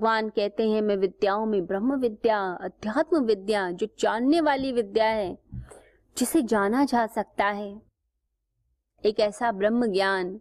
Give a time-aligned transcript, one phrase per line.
[0.00, 5.38] भगवान कहते हैं, मैं विद्याओं में ब्रह्म विद्या, अध्यात्म विद्या, जो जानने वाली विद्या है,
[6.18, 7.82] जिसे जाना जा सकता है।
[9.04, 10.40] एक ऐसा ब्रह्म ज्ञान,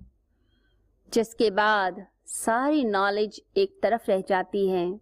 [1.13, 4.99] जिसके बाद सारी नॉलेज एक तरफ़ रह जाती है।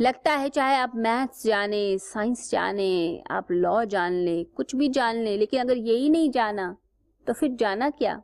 [0.00, 5.16] लगता है चाहे आप मैथ्स जाने साइंस जाने, आप लॉ जान ले, कुछ भी जान
[5.16, 6.76] ले, लेकिन अगर यही नहीं जाना
[7.26, 8.22] तो फिर जाना क्या?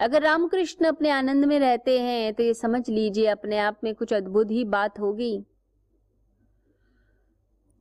[0.00, 4.12] अगर रामकृष्ण अपने आनंद में रहते हैं तो ये समझ लीजिए अपने आप में कुछ
[4.12, 5.44] अद्भुत ही बात होगी।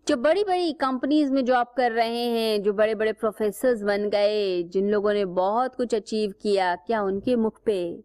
[0.07, 4.63] जो बड़ी बड़ी कंपनीज़ में जॉब कर रहे हैं, जो बड़े बड़े प्रोफेसर बन गए,
[4.63, 8.03] जिन लोगों ने बहुत कुछ अचीव किया, क्या उनके मुख पे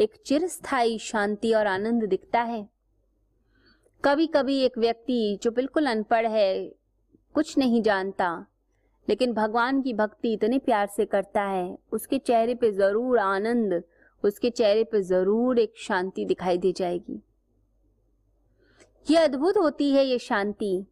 [0.00, 2.68] एक चिरस्थायी शांति और आनंद दिखता है?
[4.04, 6.68] कभी कभी एक व्यक्ति जो बिल्कुल अनपढ़ है,
[7.34, 8.46] कुछ नहीं जानता
[9.08, 13.82] लेकिन भगवान की भक्ति इतने प्यार से करता है। उसके चेहरे पे ज़रूर आनंद,
[14.24, 17.20] उसके चेहरे पे ज़रूर एक शांति दिखाई दे जाएगी।
[19.06, 20.86] ये अद्भुत होती है ये शांति।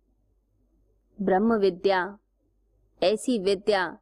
[1.18, 2.18] ब्रह्म विद्या,
[3.02, 3.98] ऐसी विद्या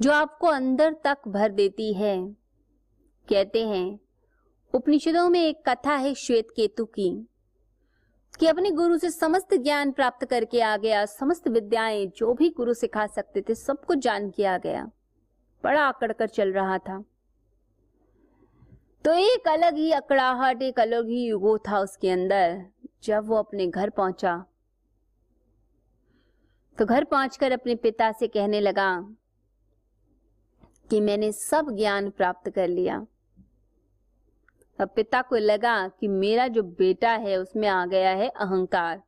[0.00, 2.16] जो आपको अंदर तक भर देती है।
[3.28, 3.98] कहते हैं,
[4.74, 7.10] उपनिषदों में एक कथा है श्वेत केतु की।
[8.38, 12.74] कि अपने गुरु से समस्त ज्ञान प्राप्त करके आ गया, समस्त विद्याएँ जो भी गुरु
[12.74, 14.90] सिखा सकते थे सब कुछ जान के आ गया।
[15.64, 17.04] बड़ा आकड़ कर चल रहा था।
[19.04, 22.66] तो एक अलग ही अकड़ाहट, एक अलग ही युगो था उसके अंदर,
[23.02, 24.44] जब वो अपने घर पहुँचा।
[26.78, 29.14] तो घर पहुंचकर अपने पिता से कहने लगा
[30.90, 33.06] कि मैंने सब ज्ञान प्राप्त कर लिया।
[34.80, 39.02] अब पिता को लगा कि मेरा जो बेटा है, उसमें आ गया है अहंकार।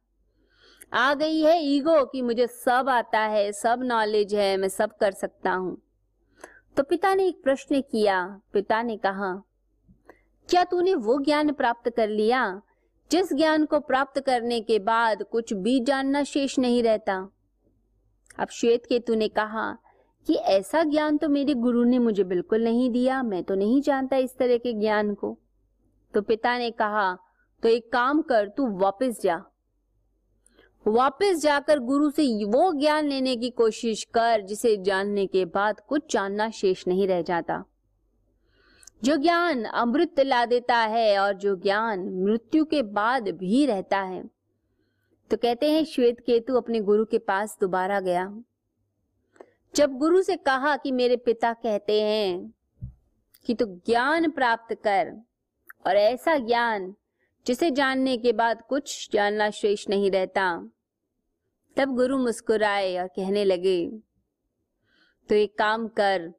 [0.93, 5.12] आ गई है ईगो कि मुझे सब आता है, सब नॉलेज है, मैं सब कर
[5.12, 5.83] सकता हूँ।
[6.77, 9.42] तो पिता ने एक प्रश्न किया। पिता ने कहा,
[10.51, 12.63] क्या तूने वो ज्ञान प्राप्त कर लिया?
[13.11, 17.30] जिस ज्ञान को प्राप्त करने के बाद कुछ भी जानना शेष नहीं रहता।
[18.39, 19.79] अब श्वेत केतु ने कहा,
[20.27, 24.17] कि ऐसा ज्ञान तो मेरे गुरु ने मुझे बिल्कुल नहीं दिया। मैं तो नहीं जानता
[24.17, 25.39] इस तरह के ज्ञान को।
[26.14, 27.19] तो पिता ने कहा
[27.63, 29.42] तो एक काम कर, तू वापस जा।
[30.86, 36.13] वापस जाकर गुरु से वो ज्ञान लेने की कोशिश कर, जिसे जानने के बाद कुछ
[36.13, 37.64] जानना शेष नहीं रह जाता।
[39.05, 44.24] जो ज्ञान अमृत ला देता है और जो ज्ञान मृत्यु के बाद भी रहता है।
[45.30, 48.42] तो कहते हैं, श्वेत केतु अपने गुरु के पास दोबारा गया।
[49.74, 52.55] जब गुरु से कहा कि मेरे पिता कहते हैं
[53.47, 55.20] कि तू तो ज्ञान प्राप्त कर
[55.84, 56.95] और ऐसा ज्ञान,
[57.46, 60.46] जिसे जानने के बाद कुछ जानना शेष नहीं रहता।
[61.77, 63.86] तब गुरु मुस्कुराए और कहने लगे
[65.28, 66.33] तो एक काम कर,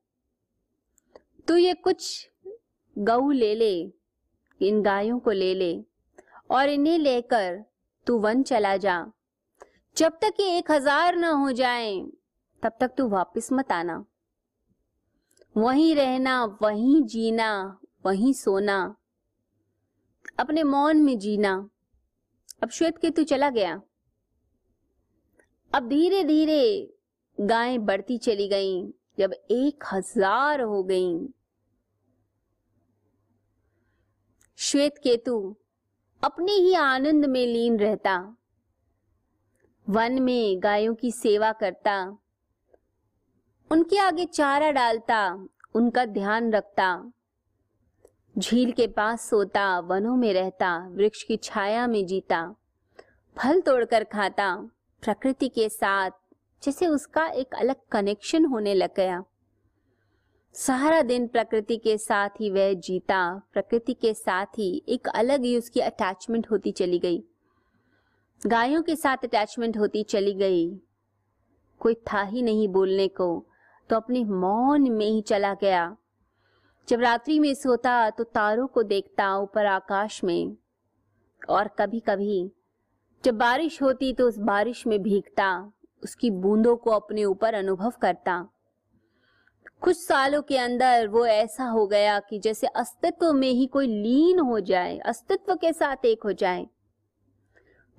[1.47, 2.29] तू ये कुछ
[2.95, 3.73] गऊ ले ले,
[4.61, 5.73] इन गायों को ले ले,
[6.51, 7.63] और इन्हें लेकर
[8.07, 9.05] तू वन चला जा।
[9.97, 11.95] जब तक ये एक हज़ार न हो जाए,
[12.63, 14.03] तब तक तू वापस मत आना।
[15.55, 18.95] वहीं रहना, वहीं जीना, वहीं सोना
[20.39, 21.69] अपने मौन में जीना।
[22.63, 23.81] अब श्वेत केतु चला गया।
[25.73, 26.93] अब धीरे धीरे
[27.39, 31.27] गायें बढ़ती चली गईं, जब एक हज़ार हो गईं।
[34.57, 35.55] श्वेत केतु
[36.23, 38.37] अपने ही आनंद में लीन रहता।
[39.89, 42.17] वन में गायों की सेवा करता।
[43.71, 47.11] उनके आगे चारा डालता, उनका ध्यान रखता।
[48.39, 52.55] झील के पास सोता, वनों में रहता, वृक्ष की छाया में जीता,
[53.37, 54.55] फल तोड़कर खाता,
[55.03, 56.11] प्रकृति के साथ,
[56.63, 59.23] जैसे उसका एक अलग कनेक्शन होने लग गया।
[60.53, 65.57] सारा दिन प्रकृति के साथ ही वह जीता, प्रकृति के साथ ही एक अलग ही
[65.57, 67.23] उसकी अटैचमेंट होती चली गई।
[68.47, 70.79] गायों के साथ अटैचमेंट होती चली गई।
[71.79, 73.45] कोई था ही नहीं बोलने को
[73.89, 75.97] तो अपने मौन में ही चला गया।
[76.87, 80.57] जब रात्रि में सोता तो तारों को देखता ऊपर आकाश में।
[81.49, 82.51] और कभी कभी
[83.23, 85.71] जब बारिश होती तो उस बारिश में भीगता,
[86.03, 88.49] उसकी बूंदों को अपने ऊपर अनुभव करता।
[89.81, 94.39] कुछ सालों के अंदर वो ऐसा हो गया कि जैसे अस्तित्व में ही कोई लीन
[94.39, 96.67] हो जाए, अस्तित्व के साथ एक हो जाए।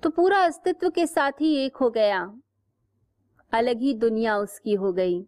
[0.03, 2.39] तो पूरा अस्तित्व के साथ ही एक हो गया।
[3.51, 5.25] अलग ही दुनिया उसकी हो गई।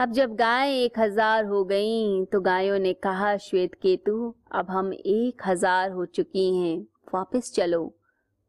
[0.00, 4.92] अब जब गाय एक हज़ार हो गईं, तो गायों ने कहा श्वेत केतु अब हम
[4.92, 6.78] एक हज़ार हो चुकी हैं।
[7.14, 7.82] वापस चलो।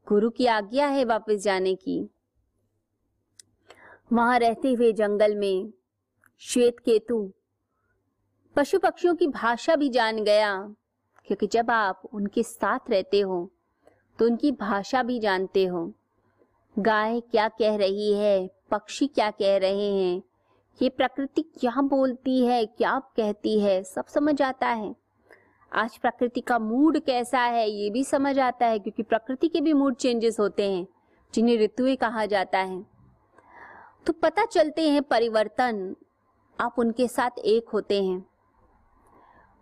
[0.07, 1.99] गुरु की आज्ञा है वापस जाने की।
[4.13, 5.71] वहाँ रहते हुए जंगल में
[6.41, 7.19] श्वेत केतु
[8.55, 10.55] पशु पक्षियों की भाषा भी जान गया
[11.27, 13.49] क्योंकि जब आप उनके साथ रहते हो
[14.19, 15.85] तो उनकी भाषा भी जानते हो।
[16.75, 18.49] गाय क्या कह रही है?
[18.71, 20.21] पक्षी क्या कह रहे हैं?
[20.79, 24.95] ये प्रकृति क्या बोलती है, क्या कहती है, सब समझ आता है।
[25.71, 29.73] आज प्रकृति का मूड कैसा है, ये भी समझ आता है, क्योंकि प्रकृति के भी
[29.73, 30.87] मूड चेंजेस होते हैं,
[31.33, 32.85] जिन्हें ऋतुएँ कहा जाता है।
[34.05, 35.95] तो पता चलते हैं परिवर्तन,
[36.59, 38.25] आप उनके साथ एक होते हैं।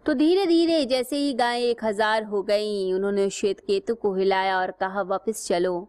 [0.05, 4.59] तो धीरे धीरे जैसे ही गाय एक हज़ार हो गई, उन्होंने श्वेत केतु को हिलाया
[4.59, 5.87] और कहा, वापस चलो।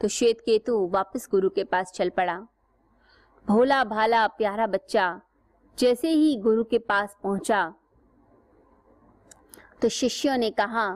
[0.00, 2.46] तो श्वेत केतु वापस गुरु के पास चल पड़ा।
[3.46, 5.20] भोला भाला प्यारा बच्चा,
[5.78, 7.72] जैसे ही गुरु के पास पहुँचा
[9.82, 10.86] तो शिष्यों ने कहा,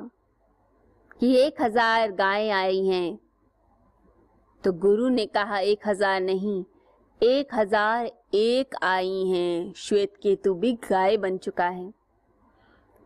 [1.20, 3.18] कि एक हज़ार गायें आई हैं।
[4.64, 6.64] तो गुरु ने कहा, एक हज़ार नहीं,
[7.20, 11.92] एक हज़ार एक आई हैं, श्वेत केतु भी गाय बन चुका है।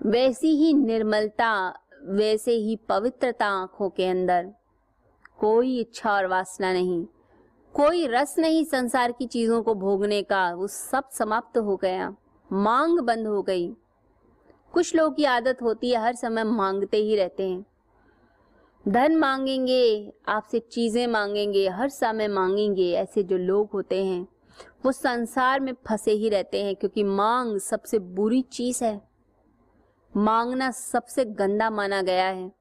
[0.01, 1.53] वैसी ही निर्मलता,
[2.03, 4.53] वैसे ही पवित्रता आँखों के अंदर,
[5.39, 7.05] कोई इच्छा और वासना नहीं।
[7.75, 12.17] कोई रस नहीं संसार की चीज़ों को भोगने का। वो सब समाप्त हो गया।
[12.53, 13.77] मांग बंद हो गई।
[14.73, 17.67] कुछ लोगों की आदत होती है, हर समय मांगते ही रहते हैं।
[18.89, 24.29] धन मांगेंगे, आपसे चीज़ें मांगेंगे, हर समय मांगेंगे, ऐसे जो लोग होते हैं,
[24.85, 29.09] वो संसार में फंसे ही रहते हैं, क्योंकि मांग सबसे बुरी चीज़ है।
[30.17, 32.53] मांगना सबसे गंदा माना गया है।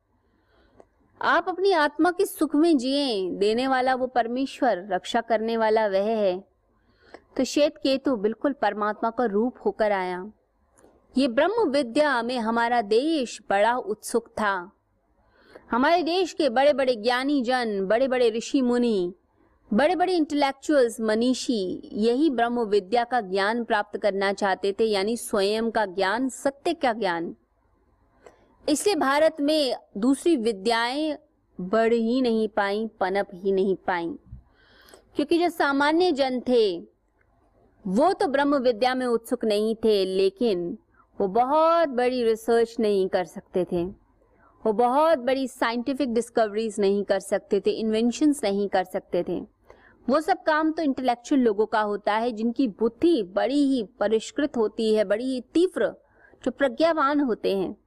[1.24, 6.04] आप अपनी आत्मा के सुख में जिए, देने वाला वो परमेश्वर, रक्षा करने वाला वह
[6.04, 6.44] है।
[7.38, 10.32] तो श्वेत केतु बिल्कुल परमात्मा का रूप होकर आया।
[11.18, 14.72] ये ब्रह्म विद्या में हमारा देश बड़ा उत्सुक था।
[15.72, 19.14] हमारे देश के बड़े बड़े ज्ञानी जन बड़े बड़े ऋषि मुनि
[19.74, 25.72] बड़े बड़े इंटेलेक्चुअल्स मनीषी, यही ब्रह्म विद्या का ज्ञान प्राप्त करना चाहते थे, यानी स्वयं
[25.72, 27.36] का ज्ञान, सत्य का ज्ञान।
[28.70, 31.18] इसलिए भारत में दूसरी विद्याएँ
[31.62, 34.08] बढ़ ही नहीं पाई, पनप ही नहीं पाई।
[35.16, 36.80] क्योंकि जो सामान्य जन थे,
[37.88, 40.78] वो तो ब्रह्म विद्या में उत्सुक नहीं थे, लेकिन
[41.22, 43.86] वो बहुत बड़ी रिसर्च नहीं कर सकते थे।
[44.66, 49.42] वो बहुत बड़ी साइंटिफिक डिस्कवरीज नहीं कर सकते थे इन्वेंशंस नहीं कर सकते थे।
[50.10, 54.96] वो सब काम तो इंटेलेक्चुअल लोगों का होता है, जिनकी बुद्धि बड़ी ही परिष्कृत होती
[54.96, 55.96] है, बड़ी ही तीव्र,
[56.46, 57.81] जो प्रज्ञावान होते हैं।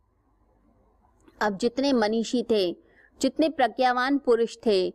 [1.44, 2.76] अब जितने मनीषी थे,
[3.20, 4.88] जितने प्रज्ञावान पुरुष थे,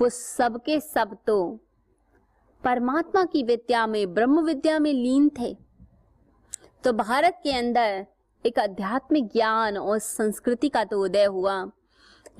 [0.00, 1.60] वो सबके सब तो
[2.64, 5.56] परमात्मा की विद्या में, ब्रह्म विद्या में लीन थे।
[6.84, 8.06] तो भारत के अंदर
[8.46, 11.70] एक आध्यात्मिक ज्ञान और संस्कृति का तो उदय हुआ।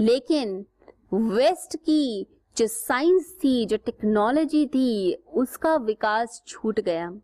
[0.01, 0.67] लेकिन
[1.15, 2.27] वेस्ट की
[2.57, 7.15] जो साइंस थी, जो टेक्नोलॉजी थी, उसका विकास छूट गया।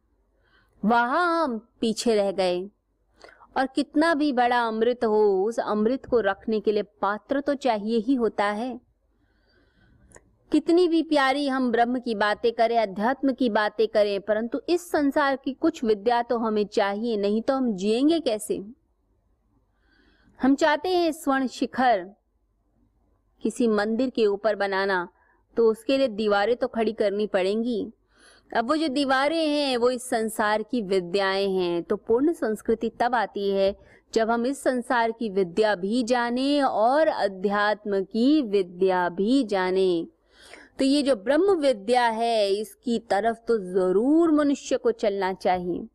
[0.85, 2.71] वहाँ हम पीछे रह गए।
[3.57, 7.99] और कितना भी बड़ा अमृत हो, उस अमृत को रखने के लिए पात्र तो चाहिए
[7.99, 8.81] ही होता है।
[10.53, 15.37] कितनी भी प्यारी हम ब्रह्म की बातें करें, अध्यात्म की बातें करें, परंतु इस संसार
[15.37, 18.63] की कुछ विद्या तो हमें चाहिए, नहीं तो हम जिएँगे कैसे?
[20.41, 22.05] हम चाहते हैं स्वर्ण शिखर,
[23.43, 25.09] किसी मंदिर के ऊपर बनाना
[25.57, 27.93] तो उसके लिए दीवारें तो खड़ी करनी पड़ेंगी।
[28.53, 33.15] अब वो जो दीवारें हैं, वो इस संसार की विद्याएँ हैं तो पूर्ण संस्कृति तब
[33.15, 33.75] आती है
[34.15, 40.07] जब हम इस संसार की विद्या भी जाने और अध्यात्म की विद्या भी जाने।
[40.79, 45.87] तो ये जो ब्रह्म विद्या है, इसकी तरफ़ तो ज़रूर मनुष्य को चलना चाहिए।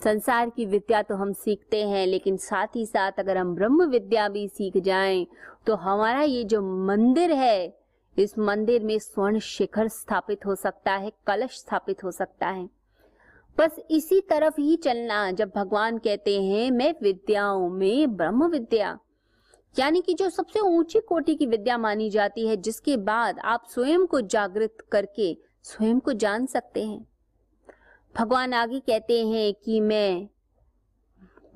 [0.00, 4.28] संसार की विद्या तो हम सीखते हैं, लेकिन साथ ही साथ अगर हम ब्रह्म विद्या
[4.28, 5.26] भी सीख जाएँ
[5.66, 7.81] तो हमारा ये जो मंदिर है
[8.18, 12.70] इस मंदिर में स्वर्ण शिखर स्थापित हो सकता है, कलश स्थापित हो सकता है।
[13.58, 18.98] बस इसी तरफ़ ही चलना, जब भगवान कहते हैं, मैं विद्याओं में ब्रह्म विद्या।
[19.78, 24.06] यानी कि जो सबसे ऊँची कोटि की विद्या मानी जाती है, जिसके बाद आप स्वयं
[24.06, 27.06] को जागृत करके स्वयं को जान सकते हैं।
[28.16, 30.28] भगवान आगे कहते हैं कि मैं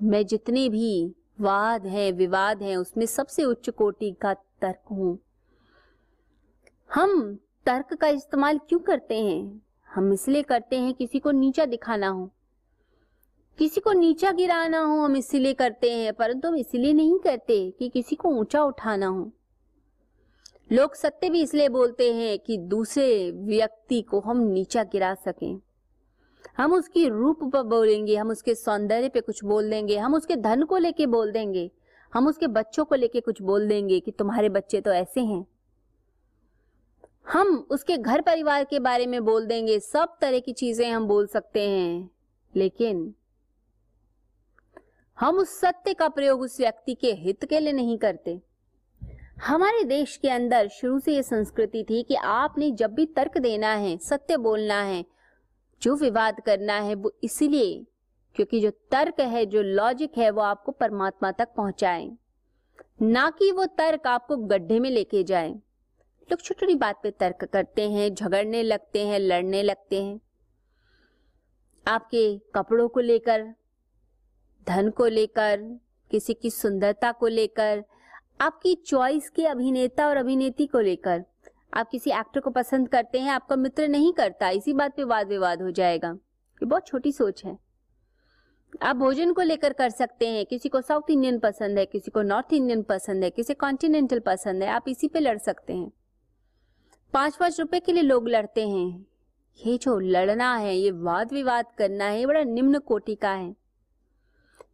[0.03, 5.19] मैं जितने भी वाद हैं, विवाद हैं, उसमें सबसे उच्च कोटि का तर्क हूँ।
[6.91, 9.63] हम तर्क का इस्तेमाल क्यों करते हैं?
[9.95, 12.31] हम इसलिए करते हैं किसी को नीचा दिखाना हो।
[13.59, 17.89] किसी को नीचा गिराना हो हम इसीलिए करते हैं, परंतु हम इसीलिए नहीं करते कि
[17.89, 19.33] किसी को ऊँचा उठाना हो।
[20.73, 25.61] लोग सत्य भी इसलिए बोलते हैं कि दूसरे व्यक्ति को हम नीचा गिरा सकें।
[26.57, 30.63] हम उसकी रूप पर बोलेंगे, हम उसके सौंदर्य पे कुछ बोल देंगे, हम उसके धन
[30.63, 31.71] को लेके बोल देंगे,
[32.15, 35.47] हम उसके बच्चों को लेके कुछ बोल देंगे कि तुम्हारे बच्चे तो ऐसे हैं।
[37.29, 41.27] हम उसके घर परिवार के बारे में बोल देंगे, सब तरह की चीज़ें हम बोल
[41.27, 42.11] सकते हैं।
[42.57, 43.15] लेकिन
[45.21, 48.41] हम उस सत्य का प्रयोग उस व्यक्ति के हित के लिए नहीं करते।
[49.45, 53.75] हमारे देश के अंदर शुरू से ये संस्कृति थी कि आपने जब भी तर्क देना
[53.75, 55.05] है, सत्य बोलना है,
[55.83, 57.87] जो विवाद करना है, वो इसलिए
[58.35, 62.13] क्योंकि जो तर्क है, जो लॉजिक है, वो आपको परमात्मा तक पहुँचाए।
[63.03, 65.61] ना कि वो तर्क आपको गड्ढे में लेके जाए।
[66.33, 70.21] लोग छोटी छोटी बात पे तर्क करते हैं, झगड़ने लगते हैं, लड़ने लगते हैं।
[71.89, 73.55] आपके कपड़ों को लेकर,
[74.69, 75.81] धन को लेकर,
[76.11, 77.85] किसी की सुंदरता को लेकर,
[78.41, 81.25] आपकी चॉइस के अभिनेता और अभिनेत्री को लेकर,
[81.75, 85.29] आप किसी एक्टर को पसंद करते हैं, आपका मित्र नहीं करता, इसी बात पे वाद
[85.29, 87.59] विवाद हो जाएगा। ये बहुत छोटी सोच है।
[88.83, 92.23] आप भोजन को लेकर कर सकते हैं, किसी को साउथ इंडियन पसंद है, किसी को
[92.23, 95.93] नॉर्थ इंडियन पसंद है, किसी कॉन्टिनेंटल पसंद है, आप इसी पे लड़ सकते हैं।
[97.17, 99.07] पाँच पाँच रुपए के लिए लोग लड़ते हैं।
[99.61, 103.55] ये जो लड़ना है, ये वाद विवाद करना है, ये बड़ा निम्न कोटि का है।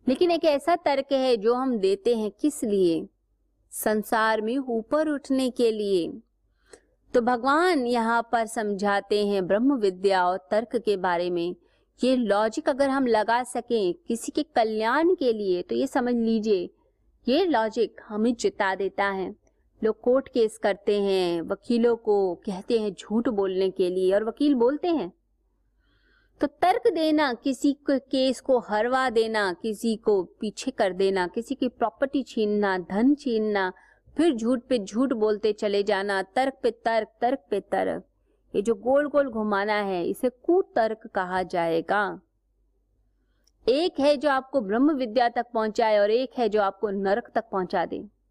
[0.09, 3.07] लेकिन एक ऐसा तर्क है जो हम देते हैं किस लिए?
[3.73, 6.13] संसार में ऊपर उठने के लिए।
[7.15, 11.55] तो भगवान यहाँ पर समझाते हैं ब्रह्म विद्या और तर्क के बारे में।
[12.05, 16.69] ये लॉजिक अगर हम लगा सकें किसी के कल्याण के लिए तो ये समझ लीजिए,
[17.27, 19.42] ये लॉजिक हमें जिता देता है।
[19.85, 24.55] लोग कोर्ट केस करते हैं, वकीलों को कहते हैं झूठ बोलने के लिए और वकील
[24.55, 25.13] बोलते हैं।
[26.41, 31.55] तो तर्क देना, किसी को केस को हरवा देना, किसी को पीछे कर देना, किसी
[31.55, 33.73] की प्रॉपर्टी छीनना, धन छीनना,
[34.17, 38.05] फिर झूठ पे झूठ बोलते चले जाना, तर्क पे तर्क तर्क पे तर्क।
[38.55, 42.21] ये जो गोल गोल घुमाना है, इसे कुतर्क कहा जाएगा।
[43.69, 47.45] एक है जो आपको ब्रह्म विद्या तक पहुँचाए और एक है जो आपको नरक तक
[47.53, 48.22] पहुँचा दे।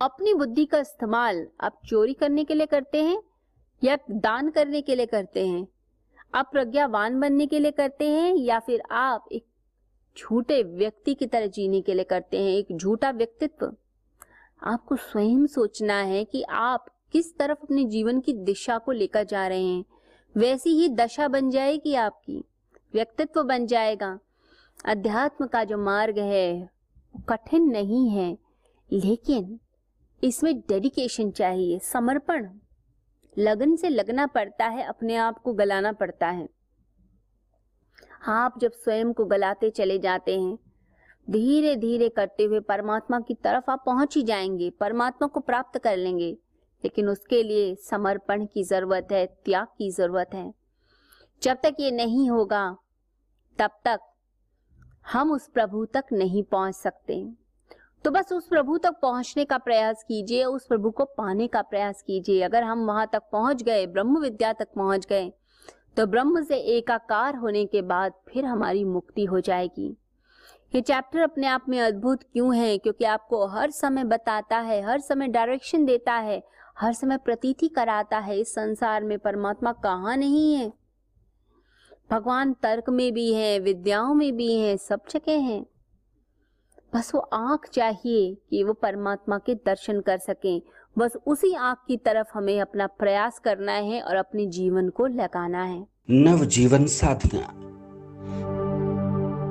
[0.00, 3.22] अपनी बुद्धि का इस्तेमाल आप चोरी करने के लिए करते हैं
[3.84, 5.68] या दान करने के लिए करते हैं?
[6.34, 9.46] आप प्रज्ञावान बनने के लिए करते हैं या फिर आप एक
[10.18, 13.72] झूठे व्यक्ति की तरह जीने के लिए करते हैं, एक झूठा व्यक्तित्व?
[14.62, 19.46] आपको स्वयं सोचना है कि आप किस तरफ़ अपने जीवन की दिशा को लेकर जा
[19.46, 19.84] रहे हैं।
[20.36, 22.44] वैसी ही दशा बन जाएगी आपकी,
[22.94, 24.18] व्यक्तित्व बन जाएगा।
[24.84, 26.70] अध्यात्म का जो मार्ग है
[27.16, 28.38] वो कठिन नहीं है,
[28.92, 29.58] लेकिन
[30.24, 32.50] इसमें डेडिकेशन चाहिए, समर्पण।
[33.38, 36.48] लगन से लगना पड़ता है, अपने आप को गलाना पड़ता है।
[38.26, 40.58] आप जब स्वयं को गलाते चले जाते हैं
[41.30, 45.96] धीरे धीरे करते हुए परमात्मा की तरफ़ आप पहुँच ही जाएँगे, परमात्मा को प्राप्त कर
[45.96, 46.32] लेंगे।
[46.84, 50.54] लेकिन उसके लिए समर्पण की ज़रूरत है, त्याग की ज़रूरत है।
[51.42, 52.76] जब तक ये नहीं होगा,
[53.58, 54.00] तब तक
[55.12, 57.32] हम उस प्रभु तक नहीं पहुँच सकते।
[58.04, 62.02] तो बस उस प्रभु तक पहुँचने का प्रयास कीजिए, उस प्रभु को पाने का प्रयास
[62.02, 65.32] कीजिए। अगर हम वहाँ तक पहुँच गए, ब्रह्म विद्या तक पहुँच गए
[65.96, 69.96] तो ब्रह्म से एकाकार होने के बाद फिर हमारी मुक्ति हो जाएगी।
[70.74, 72.76] ये चैप्टर अपने आप में अद्भुत क्यों है?
[72.78, 76.42] क्योंकि आपको हर समय बताता है, हर समय डायरेक्शन देता है,
[76.78, 80.72] हर समय प्रतीति कराता है इस संसार में। परमात्मा कहाँ नहीं है?
[82.10, 85.64] भगवान तर्क में भी है, विद्याओं में भी है, सब जगह हैं।
[86.98, 90.62] बस वो आँख चाहिए कि वो परमात्मा के दर्शन कर सकें।
[90.98, 95.64] बस उसी आँख की तरफ़ हमें अपना प्रयास करना है और अपने जीवन को लगाना
[95.64, 97.52] है। नव जीवन साधना।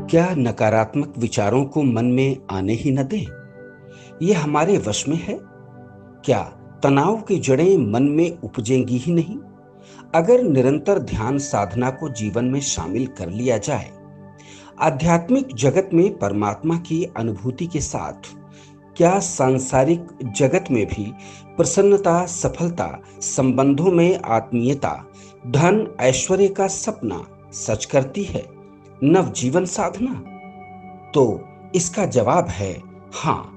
[0.07, 3.27] क्या नकारात्मक विचारों को मन में आने ही न दे?
[4.25, 5.39] ये हमारे वश में है।
[6.25, 6.43] क्या
[6.83, 9.37] तनाव की जड़ें मन में उपजेंगी ही नहीं?
[10.15, 13.96] अगर निरंतर ध्यान साधना को जीवन में शामिल कर लिया जाए
[14.81, 18.13] आध्यात्मिक जगत में परमात्मा की अनुभूति के साथ,
[18.97, 21.13] क्या सांसारिक जगत में भी
[21.57, 25.05] प्रसन्नता, सफलता, संबंधों में आत्मीयता,
[25.47, 28.45] धन, ऐश्वर्य का सपना सच करती है,
[29.03, 30.13] नवजीवन साधना?
[31.11, 31.43] तो
[31.75, 32.81] इसका जवाब है
[33.13, 33.56] हाँ।